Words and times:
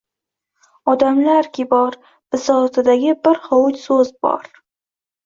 Odamlarki 0.93 1.65
bor, 1.73 1.97
bisotidagi 2.37 3.13
bir 3.29 3.39
hovuch 3.45 3.79
so‘z 3.85 4.11
bor. 4.29 4.49